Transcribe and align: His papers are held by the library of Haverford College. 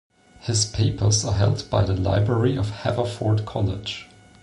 His 0.39 0.65
papers 0.65 1.23
are 1.23 1.33
held 1.35 1.69
by 1.69 1.83
the 1.83 1.93
library 1.93 2.55
of 2.57 2.71
Haverford 2.71 3.45
College. 3.45 4.07